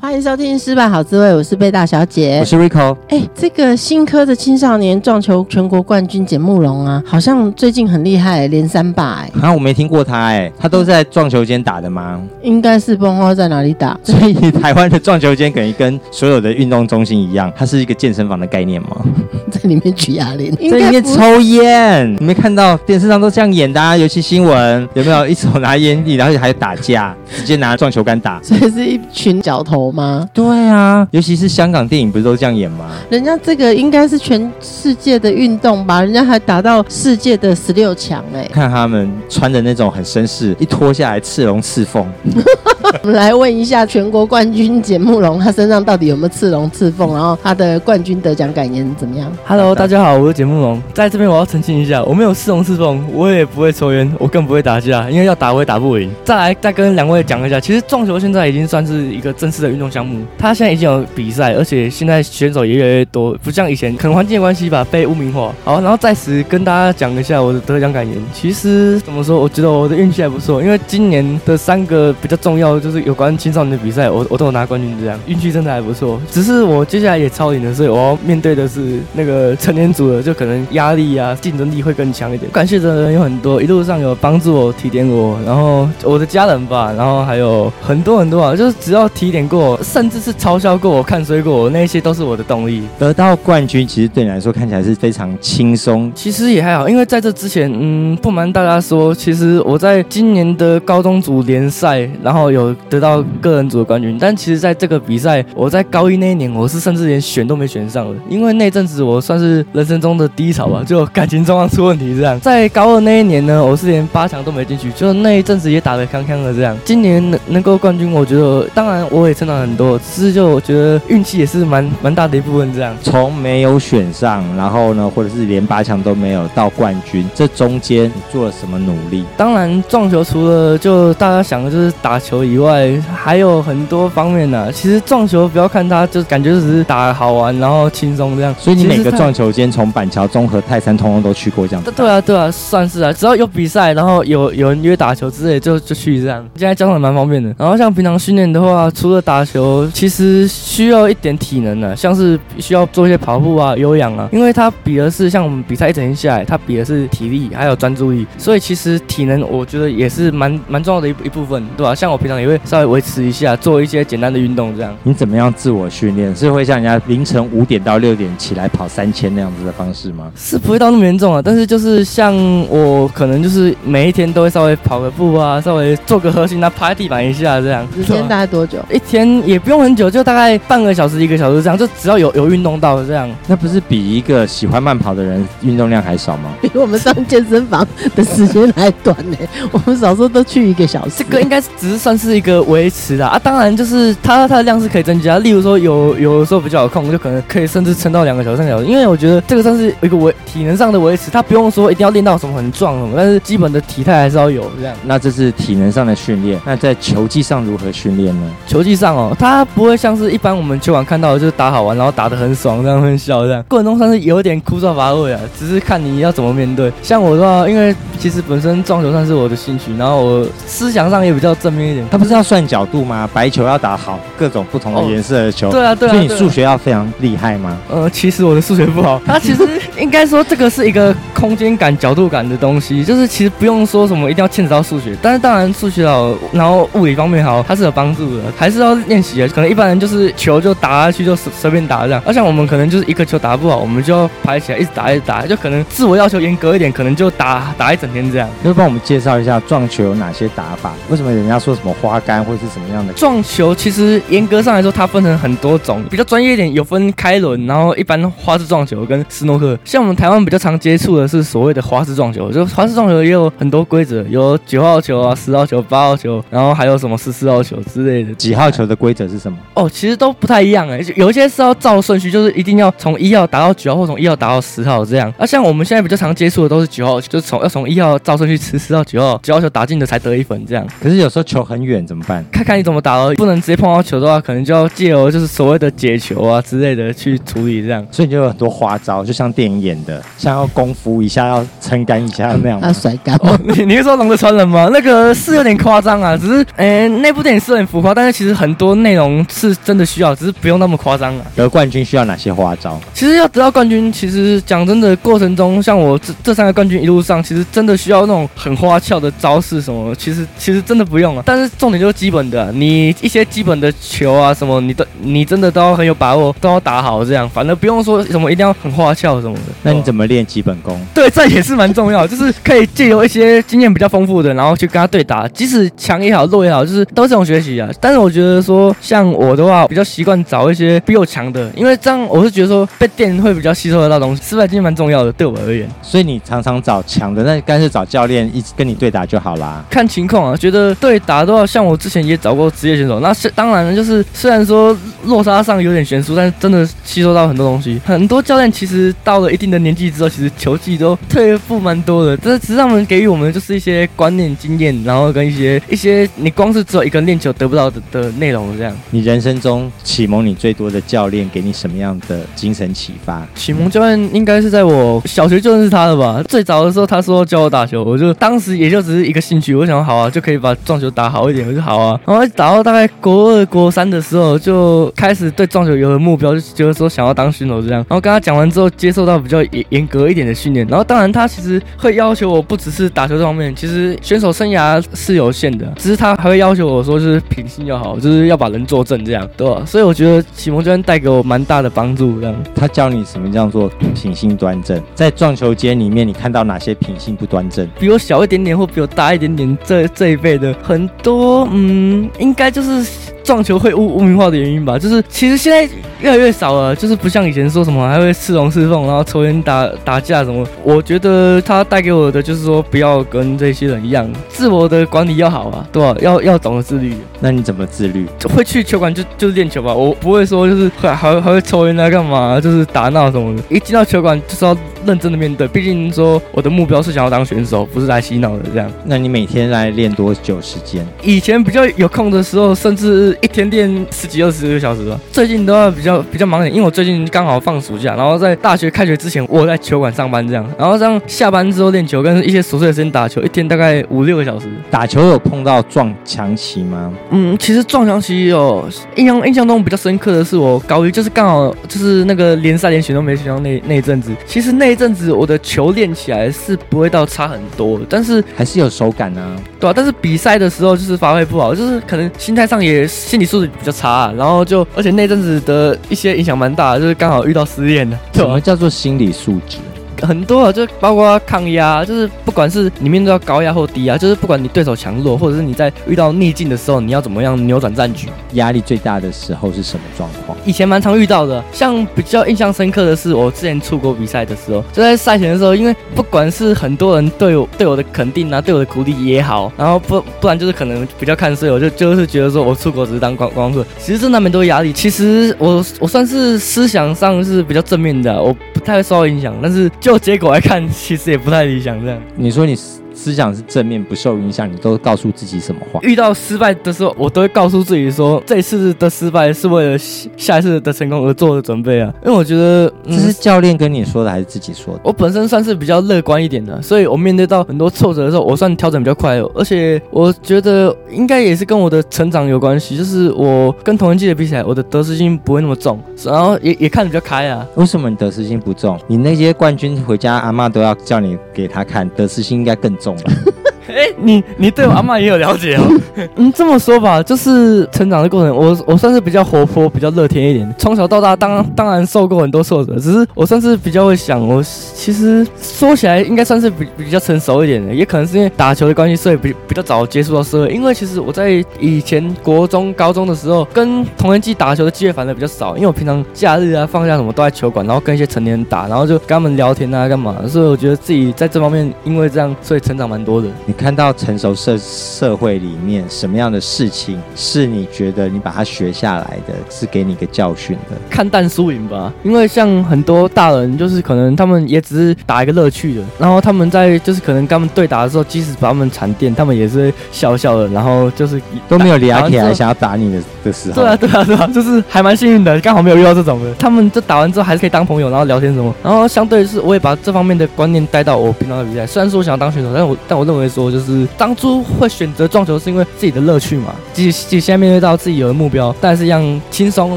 [0.00, 2.96] 欢迎收听《失败好滋味》，我是贝大小姐，我是 Rico。
[3.08, 9.30] 哎，这个新科的青少年撞球全国冠军简慕容啊，好像最近很厉害，连三霸哎。
[9.40, 12.20] 啊，我没听过他哎，他都在撞球间打的吗？
[12.42, 13.96] 应该是，不知道在哪里打。
[14.02, 18.88] 所以台湾的撞球间等于跟所有的运动中心一样，它是一个健身房的概念吗？
[19.50, 23.96] 在里面举哑铃， 在里面抽烟，你没看到电视上都这样演的啊？
[23.96, 28.40] 尤其新闻有没有一手拿烟蒂，然后还有打架，直接拿撞球杆打？
[28.42, 30.28] 所以是一群脚头吗？
[30.32, 32.90] 对啊，尤其是香港电影不是都这样演吗？
[33.10, 36.00] 人家这个应该是全世界的运动吧？
[36.02, 38.48] 人家还打到世界的十六强哎！
[38.52, 42.06] 看他们穿的那种很绅士，一脱下来刺龙刺凤。
[43.02, 47.14] 我们来问一下全国冠军简慕容，他身上到底有没有刺龙刺凤？
[47.14, 56.10] 然后他的冠军得奖感言怎么样？Hello，大家好，我是简慕容，在这边我要澄清一下，我没有刺龙刺凤，我也不会抽烟，我更不会打架，因为要打我也打不赢。
[56.24, 65.52] 再来，再跟两位讲一下，其实撞球现在已经算是一个正式的运动项目，他现在已经有比赛，而且现在选手也越来越多，不像以前，可能环境的关系吧，被污名化。
[65.64, 68.16] 好，然后在此跟大家讲一下我的得奖感言。
[68.32, 76.20] 其实怎么说，我觉得我的运气还不错，因为今年的三个比较重要就是有关青少年的比赛，我我都有拿冠军，这样运气真的还不错。
[76.30, 82.50] 只是我接下来也超龄了，所以我要面对的是那个成年组的，就可能压力啊，竞争力会更强一点。
[82.52, 92.82] 感谢的人有很多，一路上有帮助我、提点我，然后我的家人吧，然后还有很多很多啊，就是只要提点过我，甚至是嘲笑过我、看衰过我，那些都是我的动力。
[92.98, 96.10] 得到冠军，其实对你来说看起来是非常轻松。
[96.14, 103.22] 其实也还好，因为在这之前，嗯，不瞒大家说，其实我在今年的高中组联赛，然后有得到。
[103.40, 112.38] 个人组的冠军，但其实在这个比赛，我在高一那一年，我是甚至连选都没选上的，因为那阵子我算是人生中的低潮吧，就感情状况出问题这样。
[112.38, 116.76] 在高二那一年呢，我是连八强都没进去，就那一阵子也打得康康的这样。
[116.84, 122.94] 今年能能够冠军，我觉得当然我也成长很多，只是就我觉得运气也是蛮蛮大的一部分这样。
[123.02, 129.24] 从没有选上，然后呢，或者是连八强都没有到冠军，这中间你做了什么努力？
[129.36, 134.70] 当然撞球除了就大家想的就是打球以外，还还有很多方面呢、啊。
[134.70, 138.54] 其实撞球不要看它，就感觉只是打好玩，然后轻松这样。
[138.58, 141.82] 所以你每个撞球间从板桥、综合、泰山，通通都去过这样。
[141.96, 143.10] 对啊，对啊，算是啊。
[143.10, 146.46] 只要有比赛，然后有有人约打球之类，就就去这样。
[146.56, 147.54] 现在交通也蛮方便的。
[147.56, 154.28] 然后像平常训练的话，除了打球，其实需要一点体能的、啊，像是需要做一些跑步啊、有氧啊。
[154.30, 163.22] 因为它比的是像我们比赛一整天下来，它比的是体力还有专注力，所以其实体能我觉得也是蛮蛮重要的一一部分，对吧、像我平常也会稍微维持。
[163.22, 164.92] 一下做一些简单的运动，这样。
[165.04, 166.34] 你怎么样自我训练？
[166.34, 170.32] 是会像人家凌晨五点到六点起来跑三千那样子的方式吗？
[170.34, 172.34] 是不会到那么严重啊，但是就是像
[172.68, 177.86] 我可能就是每一天都会稍微跑个步啊，稍微做个核心啊，趴地板一下这样。
[177.96, 178.78] 一天大概多久？
[178.90, 183.30] 一天也不用很久，就大概半个小时一个小时这样，就只要有有运动到这样。
[183.46, 186.50] 那不是比一个喜欢慢跑的人运动量还少吗？
[186.60, 189.36] 比我们上健身房的时间还短呢。
[189.70, 191.14] 我们少说都去一个小时。
[191.18, 193.26] 这个应该只是算是一个维持的。
[193.26, 198.86] 啊，当然就是它它的量是可以增加，例如说有有的时候比较有空，就可能可以甚至撑到两个小时、三个小时。
[198.86, 204.96] 因为我觉得这个算是一个维体能上的维持，它不用说一定要练到什么很壮什么，但是基本的体态还是要有这样。
[205.04, 208.50] 那这是体能上的训练，那在球技上如何训练呢？
[208.66, 213.62] 球技上哦，它不会像是一般我们球馆看到的，就是打好玩，然后打得很爽，这样很笑这样。
[213.68, 216.92] 过程中算是有点枯燥乏味啊，只是看你要怎么面对。
[217.02, 222.06] 像我的话，因为其实本身撞球算是我的兴趣，然后我思想上也比较正面一点。
[222.10, 223.28] 它不是要算角度吗？
[223.32, 225.70] 白球要打好，各种不同的颜色的球。
[225.70, 226.12] 对啊，对啊。
[226.12, 227.76] 所以你数学要非常厉害吗？
[227.90, 229.20] 呃，其实我的数学不好。
[229.26, 229.66] 它其实
[229.98, 239.48] 应该说这个是一个空间感、角度感的东西，就是其实不用说什么一定要牵扯到数学，但是当然数学好，然后物理方面好，它是有帮助的，还是要练习啊。
[239.54, 248.48] 可能一般人就是球就打下去就随随便打这样，而像我们可能就是一个球打不好，我们就要排起来一直打一直打，就可能自我要求严格一点，可能就打打一整天这样。
[248.64, 250.92] 就帮我们介绍一下撞球有哪些打法？
[251.08, 253.12] 为什么人家说什么花杆或是什么样的？
[253.14, 259.78] 撞球其实严格上来说，它分成很多种，比较专业一点有分开轮，然后一般花式撞球跟斯诺克。
[259.84, 268.32] 像我们台湾比较常接触的是所谓的花式撞球，就花式撞球也有很多规则，有九号球啊、十号球、八号球，然后还有什么十四号球之类的。
[268.34, 269.58] 几号球的规则是什么？
[269.74, 275.32] 哦，其实都不太一样哎，有一些是要照顺序，就是一定要从一号打到九号，或从一号打到十号这样。
[275.38, 280.86] 啊，像我们现在比较常接触的都是九号，就是从要从一号照顺序吃吃到九号，九号球打进的才得一分这样。
[281.02, 282.44] 可是有时候球很远怎么办？
[282.52, 288.06] 看看你怎么打哦，不能直接碰到球的话，可能就要借由就是所谓的解球啊之类的去处理这样。
[288.10, 292.80] 所以你就有很多花招，就像电影演的，像要功夫一下要撑杆一下那样。
[292.82, 293.36] 要甩杆？
[293.42, 294.88] 哦，你你是说龙的传人吗？
[294.92, 301.46] 那个是有点夸张啊，只是，哎，那部电影是很浮夸，但是其实很多内容是真的需要，只是不用那么夸张啊。
[301.54, 303.00] 得冠军需要哪些花招？
[303.14, 311.42] 其实要得到冠军，其实讲真的，过程中像我这这三个冠军一路上，其实真的需要那种很花俏的招式什么，其实其实真的不用啊。
[311.46, 317.48] 但是重点就是基本的，你一些基本的球啊什么，你都你真的都要很有把握，都要打好这样。
[317.48, 319.62] 反正不用说什么一定要很花俏什么的。
[319.82, 321.00] 那你怎么练基本功？
[321.14, 327.88] 对，这也是蛮重要，就是可以借由一些经验比较丰富的，然后去跟他对打，即使强也好，弱也好，就是都是这种学习啊。
[328.00, 334.42] 但是我觉得说，像我的话，比较习惯找一些比我强的，因为这样我是觉得说被电会比较吸收得到东西。
[334.42, 335.88] 失败经验蛮重要的，对我而言。
[336.02, 339.84] 所以你常常找强的，那干脆找教练一直跟你对打就好啦。
[339.88, 348.00] 看情况啊，觉得对打的话，像我之前也找过职业选手，那是当然了，就是虽然说落差上有点悬殊，但是真的吸收到很多东西。
[348.04, 352.36] 很多教练其实到了一定的年纪之后，其实球技都退步蛮多的。
[352.36, 358.94] 但是实际上，他们给予我们的就是一些观念、经验，然后跟一些一些你光是只有一个练球得不到的的内容这样。
[359.10, 363.46] 你人生中启蒙你最多的教练给你什么样的精神启发？
[363.54, 366.42] 启蒙教练应该是在我小学就认识他的吧？
[366.48, 372.20] 最早的时候他说教我打球，我就当时也就只是一个兴趣，我想好啊，就可以把撞球打好一点，我就好啊。
[372.26, 378.04] 然后打到大概国二、国三的时候，就开始对撞球有了目标，就觉得说想要当选手这样。
[378.08, 380.86] 然后跟他讲完之后，接受到比较严严格一点的训练。
[380.86, 389.82] 然后当然他其实会要求我不只是打球这方面，其实选手生涯是有限的，只是他还会要求我说就是品性要好，就是要把人做正这样，对吧？
[389.86, 392.54] 所以我觉得启蒙教练带给我蛮大的帮助，这样。
[392.74, 395.02] 他教你什么叫做品性端正？
[395.14, 397.88] 在撞球间里面，你看到哪些品性不端正？
[397.98, 404.98] 比我小一点点或比我大一点点这这一辈的很多，嗯，应该就是撞球会污污名化的原因吧。
[404.98, 405.82] 就是其实现在
[406.20, 410.66] 越来越少了，就是不像以前说什么还会刺龙刺凤，然后抽烟打打架什么。
[410.82, 416.16] 我觉得他带给我的就是说，不要跟这些人一样，自我的管理要好啊，对吧？
[416.20, 417.14] 要要懂得自律。
[417.40, 418.26] 那你怎么自律？
[418.54, 423.62] 会去球馆就就是练球吧，我不会说就是还还还会抽烟啊干嘛，就是打闹什么的。
[423.68, 424.76] 一进到球馆就是要
[425.06, 428.90] 认真的面对，毕竟说我的目标是想要当选手，不是来洗脑的这样。
[429.04, 431.06] 那你每天来练多久时间？
[431.22, 435.18] 以前比较有空的时候，甚至一天练十几二十个小时吧。
[435.30, 444.66] 最近都要比较比较忙点，因为我最近刚好放暑假，然后在大学开学之前，我在球馆上班这样，然后这样下班之后练球，跟一些琐碎的时间打球，一天大概五六个小时。
[444.90, 447.12] 打球有碰到撞墙期吗？
[447.30, 454.32] 嗯，其实撞墙期有印象，印象中比较深刻的是我高一，就是刚好就是那个联赛连选都没选到那那一阵子。
[454.46, 468.18] 其实那一阵子我的球练起来是不会到差很多，但是还是有手感啊，对啊，但是比赛的时候就是发挥不好，就是可能心态上也心理素质比较差啊，然后就而且那阵子的一些影响蛮大的，就是刚好遇到失恋了。
[468.34, 469.78] 什么叫做心理素质？
[470.20, 478.28] 很多啊，就包括抗压，就是不管是你面对到高压或低压，就是不管你对手强弱，或者是你在遇到逆境的时候，你要怎么样扭转战局？
[478.52, 480.56] 压力最大的时候是什么状况？
[480.64, 494.92] 以前蛮常遇到的，像比较印象深刻的是，我之前出国比赛的时候，就在赛前的时候，因为不管是很多人对我对我的肯定啊，对我的鼓励也好，然后不不然就是可能比较看衰我，就就是觉得说我出国只是当观光客，其实这难免都有压力。
[494.92, 502.00] 其实我我算是思想上是比较正面的，我不太会受到影响，但是就结果来看，其实也不太理想。
[502.02, 502.76] 这样，你说你
[503.14, 506.00] 思想是正面，不受影响，你都告诉自己什么话？
[506.02, 509.98] 遇到失败的时候，我都会告诉自己说，这一次的失败是为了
[510.36, 512.12] 下一次的成功而做的准备啊。
[512.24, 515.00] 因为我觉得，这是教练跟你说的，还是自己说的？
[515.04, 519.32] 我本身算是比较乐观一点的，所以我面对到很多挫折的时候，我算调整比较快。
[519.54, 527.66] 而且我觉得应该也是跟我的成长有关系，就是我跟同年纪的比起来，我的得失心不会那么重，然后也也看得比较开啊。
[527.76, 528.98] 为什么你得失心不重？
[529.06, 533.71] 你那些冠军回家，阿嬷都要叫你给他看，得失心应该更重吧？
[533.92, 535.82] 哎、你你对我阿嬷也有了解哦。
[536.36, 540.74] 嗯，这么说吧，就是成长的过程，我我算是比较活泼、比较乐天一点。
[540.78, 544.40] 从小到大，当当然受过很多挫折，只是我算是比较会想。
[544.46, 550.68] 我其实说起来，应该算是比比较成熟一点的，也可能是因为打球的关系，所以比比较早接触到社会。
[550.68, 560.36] 因为其实我在以前国中、高中的时候，跟同年纪打球的机会反而比较少，因为我平常假日啊、放假什么都在球馆，然后跟一些成年人打，然后就跟他们聊天啊、干嘛。
[560.48, 563.48] 所以我觉得自己在这方面，因为这样，所以成长蛮多的。
[563.66, 570.96] 你看到成熟社社会里面什么样的事情是你觉得你把它学下来的，是给你一个教训的？
[571.10, 583.74] 看淡输赢吧，因为像很多大人，就是可能他们也只是打一个乐趣的，然后他们在就是可能跟他们对打的时候，即使把他们缠电，他们也是笑笑的，然后就是都没有理起来想要打你的的时候。
[583.82, 586.54] 对啊，对啊，对啊，就是还蛮幸运的，刚好没有遇到这种的。
[586.54, 591.86] 他们就打完之后还是可以当朋友，然后聊天什么，然后相对是我也把这方面的观念带到我平常的比赛。
[591.86, 599.96] 虽然说我想要当选手，但我但我认为说就是当初会选择撞球是因为自己的乐趣嘛，即使即使现在面对到自己有的目标，但是一样轻松，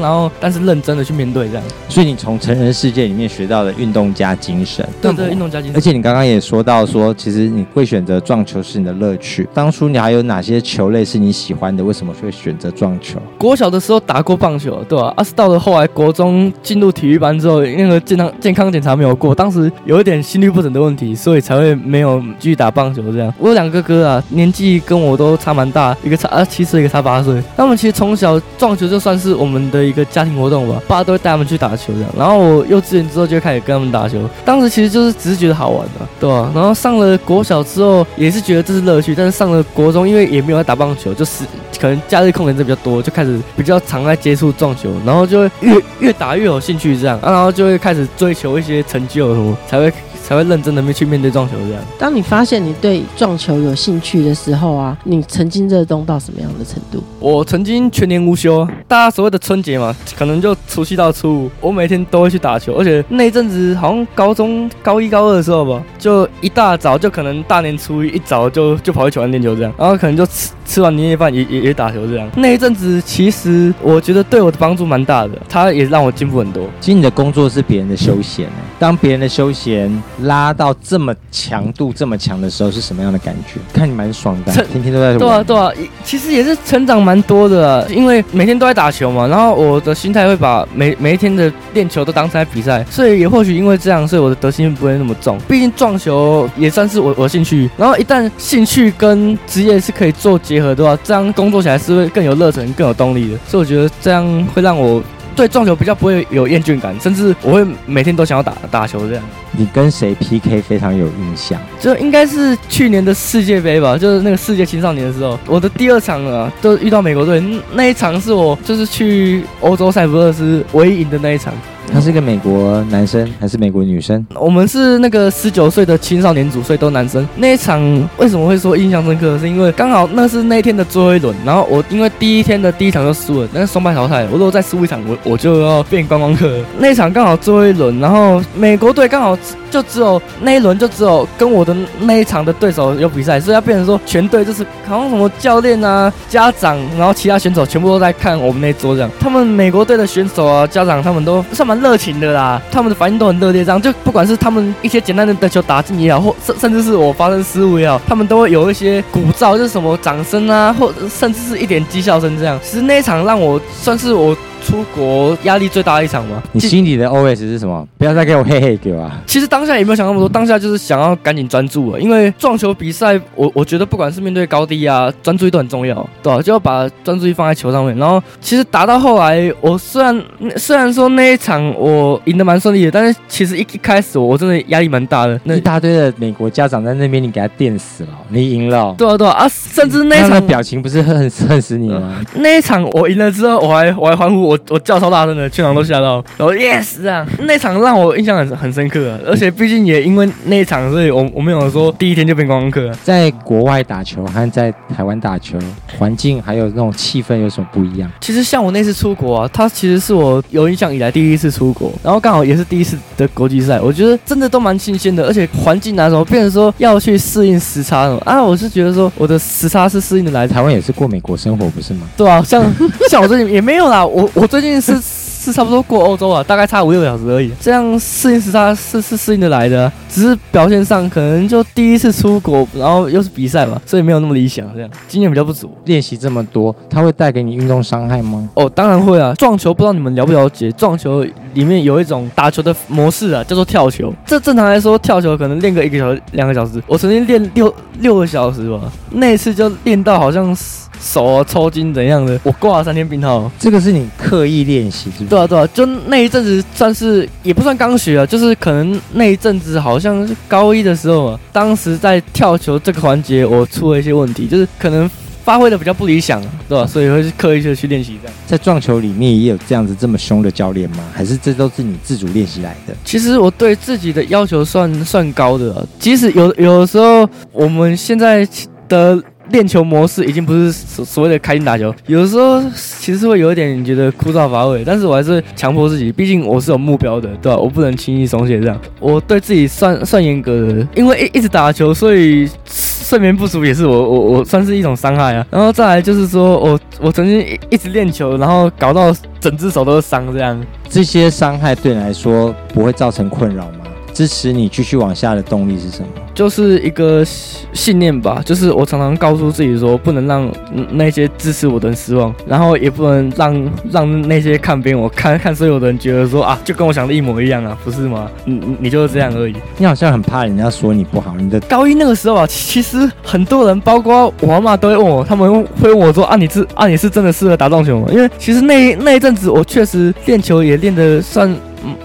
[0.00, 1.62] 然后但是认真的去面对这样。
[1.88, 5.76] 所以你从成人世界里面学到了运动家精神，对对，运动家精神。
[5.76, 9.48] 而且你刚刚也说到说，其实你会选择撞球是你的乐趣。
[9.54, 11.84] 当初你还有哪些球类是你喜欢的？
[11.84, 13.18] 为什么会选择撞球？
[13.38, 15.12] 国小的时候打过棒球，对吧？
[15.16, 23.02] 啊，是到了后来国中进入体育班之后，那个健康健康检查没有过，当时有一点心律不整的问题，所以才会没有继续打棒球。
[23.12, 27.42] 这样，我有两个哥啊，年纪跟我都差蛮大，一个差啊七岁，一个差八岁。
[27.56, 32.10] 他们其实从小撞球就算是我们的一个家庭活动吧，爸都会带他们去打球这样。
[32.18, 36.52] 然后我幼稚园之后就开始跟他们打球，当时其实就是只是觉得好玩的，对吧？
[36.54, 41.44] 然后上了国小之后也是觉得这是乐趣，但是上了国中，因为也没有在打棒球，就是
[41.80, 49.90] 可能假日空闲的比较多，就开始比较常在接触撞球，然后就会越越打越有兴趣这样，然后就会开始追求一些成就什么，才会。
[50.26, 51.80] 才会认真的面去面对撞球这样。
[51.96, 57.00] 当你发现你对撞球有兴趣的时候啊，你曾经热衷到什么样的程度？
[57.20, 72.28] 我曾经全年无休，大家所谓的春节嘛，可能就除夕到初五，我每天都会去打球，而且那一阵子好像高中高一高二的时候吧，就一大早就可能大年初一一早就就跑去球馆练球这样，然后可能就吃吃完年夜饭也也也打球这样。
[72.36, 76.68] 那一阵子其实我觉得对我的帮助蛮大的，他也让我进步很多。
[76.80, 79.86] 其实你的工作是别人的休闲，当别人的休闲。
[80.22, 83.60] 拉到这么强度这么强的时候是什么样的感觉？
[83.72, 85.16] 看你蛮爽的，天天都在。
[85.16, 85.70] 对啊对啊，
[86.04, 95.38] 其实也是成长蛮多的，因为每天都在打球嘛，然后我的心态会把每每一天的练球都当成比赛，所以也或许因为这样，所以我的得心不会那么重。
[95.48, 103.38] 毕竟撞球也算是我我兴趣，然后一旦兴趣跟职业是可以做结合的话，这样工作起来是会更有热忱、更有动力的。
[103.48, 105.02] 所以我觉得这样会让我。
[105.36, 109.22] 对撞球比较不会有厌倦感，甚至我会每天都想要打打球这样。
[109.52, 111.60] 你跟谁 PK 非常有印象？
[111.78, 121.52] 就应该是去年的世界杯吧，就是那个世界青少年的时候，我的第二场啊，就遇到美国队，那一场是我就是去欧洲塞浦路斯唯一赢的那一场。
[121.92, 124.24] 他是一个美国男生还是美国女生？
[124.34, 127.26] 我们是那个十九岁的青少年组，所以都男生。
[127.36, 127.80] 那一场
[128.18, 129.38] 为什么会说印象深刻？
[129.38, 134.24] 是因为刚好那是那一天的最后一轮，然后我因为第一天的第一场就输了，那是双败淘汰。
[134.24, 136.60] 我如果再输一场，我我就要变观光客。
[136.78, 139.38] 那一场刚好最后一轮，然后美国队刚好
[139.70, 149.10] 就只有那一轮就只有跟我的那一场的对手有比赛，所以要变成说全队就是好像什么教练啊、家长，然后其他选手全部都在看我们那桌这样。
[149.18, 151.75] 他们美国队的选手啊、家长他们都算蛮。
[151.80, 162.58] 热情的啦，他们的反应都很热烈，这样就不管是他们一些简单的的球打进也好，或甚甚至是我发生失误也好，他们都会有一些鼓噪，就是什么掌声啊，或甚至是一点讥笑声这样。
[162.62, 164.36] 其实那一场让我算是我。
[164.66, 166.42] 出国压力最大的一场吗？
[166.50, 167.86] 你心里的 OS 是什么？
[167.96, 169.22] 不要再给我嘿嘿给我啊！
[169.24, 176.42] 其实当下也没有想那么多，当下就是想要赶紧专注了，因为撞球比赛，我我觉得不管是面对高低啊，专注力都很重要，对吧？
[176.42, 177.96] 就要把专注力放在球上面。
[177.96, 180.20] 然后其实打到后来，我虽然
[180.56, 185.40] 虽然说那一场我赢得蛮顺利的，但是其实一一开始我真的压力蛮大的。
[185.44, 188.92] 那一大堆的美国家长在那边，你给他电死了，你赢了。
[188.98, 189.48] 对啊对啊啊！
[189.48, 192.16] 甚至那一场表情不是恨恨死你吗？
[192.34, 196.24] 那一场我赢了之后，我还我还欢呼，我我叫超大声的，全场都吓到。
[196.36, 202.90] 然后 yes 这样，那场让我印象很很深刻，而且毕竟也因为那一场，所以我我没有说第一天就变观光客。
[203.02, 205.58] 在国外打球和在台湾打球，
[205.98, 208.10] 环境还有那种气氛有什么不一样？
[208.20, 220.46] 其实像我那次出国啊，它其实是我有印象以来第一次出国，然后刚好也是第一次的国际赛，我觉得真的都蛮新鲜的，而且环境啊什么，变成说要去适应时差什么啊，我是觉得说我的时差是适应的来。
[220.46, 222.08] 台湾也是过美国生活不是吗？
[222.16, 222.64] 对啊，像
[223.10, 225.00] 像我这里也没有啦，我我最近是。
[225.46, 227.52] 是差不多过欧洲啊，大概差五六个小时而已。
[227.60, 234.66] 这样适应时差是是适应的来的，只是表现上可能就第一次出国，然后又是比赛嘛，所以没有那么理想。
[234.74, 235.70] 这样经验比较不足。
[235.84, 238.48] 练习这么多，它会带给你运动伤害吗？
[238.54, 239.32] 哦，当然会啊。
[239.34, 240.72] 撞球不知道你们了不了解？
[240.72, 241.24] 撞球
[241.54, 244.12] 里面有一种打球的模式啊，叫做跳球。
[244.26, 246.82] 这正常来说，跳球可能练个一个小时、两个小时。
[246.88, 250.85] 我曾经练六六个小时吧，那一次就练到好像是。
[251.00, 253.50] 手啊抽筋怎样的，我挂了三天病号。
[253.58, 255.30] 这个是你刻意练习，是不是？
[255.30, 265.10] 对啊，对啊，就那一阵子算是也不算刚学啊，就是可能那一阵子好像是高一的时候嘛，当时在跳球这个环节我出了一些问题，就是可能。
[265.46, 266.84] 发挥的比较不理想，对吧？
[266.84, 268.36] 所以会刻意的去练习这样。
[268.48, 271.04] 在撞球里面也有这样子这么凶的教练吗？
[271.14, 272.92] 还是这都是你自主练习来的？
[273.04, 278.44] 其实我对自己的要求算算高的啊，即使有有的时候我们现在
[278.88, 279.22] 的。
[279.50, 287.56] 练球模式已经不是所所谓的开心打球，有的时候其实会有一点觉得枯燥乏味，但是我还是强迫自己，毕竟我是有目标的，对吧？
[287.58, 288.78] 我不能轻易松懈这样。
[288.98, 295.46] 我对自己算算严格的，因为一一直打球，所以睡眠不足也是我我我 算是一种伤害啊。
[295.50, 300.60] 然后再来就是说我我曾经一一直练球，然后搞到整只手都是伤这样。
[300.88, 303.86] 这些伤害对你来说不会造成困扰吗？
[304.12, 306.08] 支持你继续往下的动力是什么？
[306.36, 307.24] 就是一个
[307.72, 310.52] 信念吧，就是我常常告诉自己说，不能让
[310.90, 318.30] 那些支持我的人失望，然后也不能让让那些看扁我、看 看所有的人觉得说啊，就跟我想的一模一样啊，不是吗？
[318.44, 319.56] 你你就是这样而已。
[319.78, 321.34] 你好像很怕人家说你不好。
[321.38, 328.08] 你的高一那个时候啊，其实很多人，包括我妈妈，都会问我，他们会问我说啊，你是啊，你是真的适合打撞球吗？
[328.12, 331.50] 因为其实那那一阵子，我确实练球也练得算。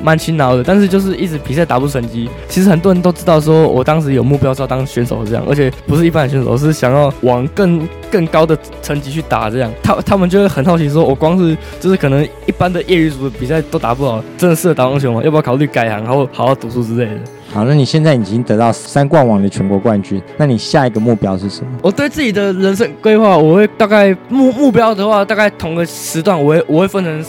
[0.01, 2.29] 蛮勤劳的，但是就是一直比赛打不出成绩。
[2.47, 9.71] 其实很多人都知道，说我当时有目标是要当选手这样，而且不是一般的选手，是想要往更更高的成绩去打这样。
[9.81, 15.21] 他他们就会很好奇，说我光是就是可能一般的业余组的比赛都打不好，真的适合打网球吗？
[15.23, 17.19] 要不要考虑改行，然后好好读书之类的？
[17.53, 21.71] 好，那你现在已经得到三冠王的全国冠军，那你下一个目标是什么？
[21.81, 27.25] 我对自己的人生规划，我会大概目目标的话，大概同个时段，我会我会分成。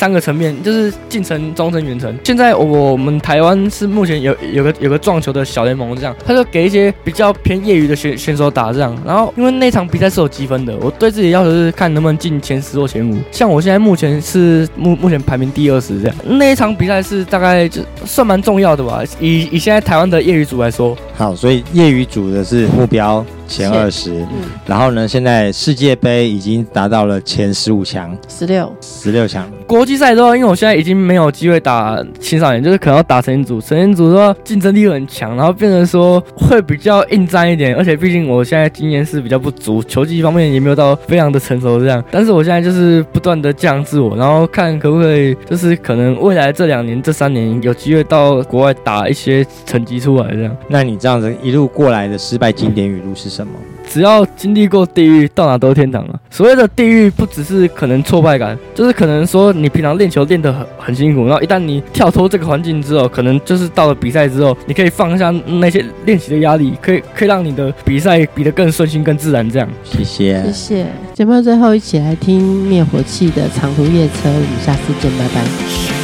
[0.00, 2.18] 三个层面就是近程、中程、远程。
[2.24, 8.96] 现在我们台湾是目前有有个有个撞球的小联盟，这样他就给一些比较偏业余的选选手打这样。
[9.04, 13.14] 然后因为那场比赛是有积分的，我对自己要求是看能不能进前十或前五。
[13.30, 16.16] 像我现在目前是目目前排名第二十这样。
[16.24, 20.96] 那一场比赛是大概就算蛮重要的吧，以以现在台湾的业余组来说。
[21.14, 23.22] 好，所以业余组的是目标。
[23.50, 25.08] 前二十，嗯，然后呢？
[25.08, 29.50] 现在世界杯已经达到了前十五强，十六，十六强。
[29.66, 33.60] 国际赛的话，因为我现在已经没有机会打青少年，就是可能要打成年组。
[33.60, 37.74] 成年组的话，竞争力很强，然后变成说会比较硬战一点。
[37.74, 42.02] 而且毕竟我现在经验是比较不足，球技方面也没有到非常的成熟这样。
[42.08, 50.56] 但是我现在就是不断的降自我，然后看可不可以，就是可能未来这两年、这三年有机会到国外打一些成绩出来这样。
[50.68, 53.39] 那你这样子一路过来的失败经典语录是什么？
[53.88, 56.20] 只要经历过地狱，到哪都是天堂了！
[56.30, 69.48] 所谓的地狱，不只是可能挫败感，就是可能说你平常练球练得很很辛苦，然后一旦你跳脱这个环境之后，可能就是到了比赛之后，你可以放下那些练习的压力，可以可以让你的比赛比得更顺心、更自然。
[69.50, 70.86] 这样，谢谢，谢谢。
[71.12, 75.99] 节目最后一起来听灭火器的《长途夜车》，我们下次见，拜拜。